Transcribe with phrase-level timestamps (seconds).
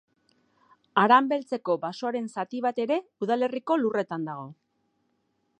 [1.01, 4.53] Haranbeltzeko basoaren zati bat ere udalerriko lurretan dago.